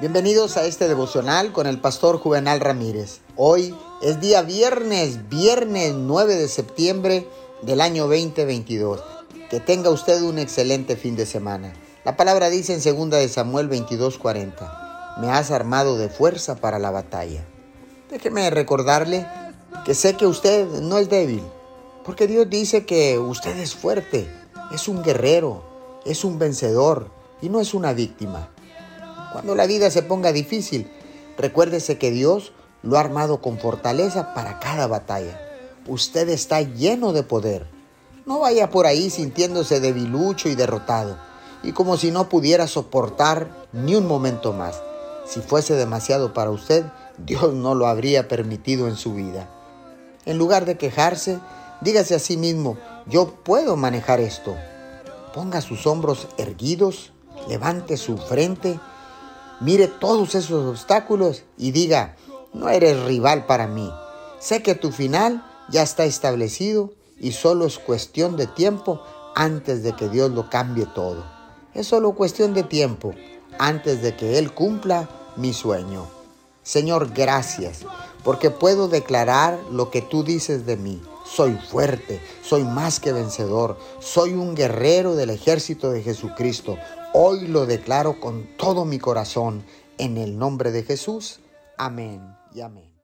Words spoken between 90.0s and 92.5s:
el nombre de Jesús. Amén